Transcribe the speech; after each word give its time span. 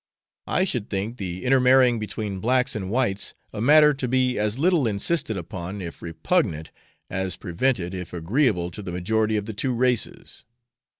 I 0.47 0.63
should 0.63 0.89
think 0.89 1.17
the 1.17 1.43
intermarrying 1.45 1.99
between 1.99 2.39
blacks 2.39 2.75
and 2.75 2.89
whites 2.89 3.35
a 3.53 3.61
matter 3.61 3.93
to 3.93 4.07
be 4.07 4.35
as 4.39 4.57
little 4.57 4.87
insisted 4.87 5.37
upon 5.37 5.79
if 5.79 6.01
repugnant, 6.01 6.71
as 7.07 7.35
prevented 7.35 7.93
if 7.93 8.11
agreeable 8.11 8.71
to 8.71 8.81
the 8.81 8.91
majority 8.91 9.37
of 9.37 9.45
the 9.45 9.53
two 9.53 9.73
races. 9.73 10.43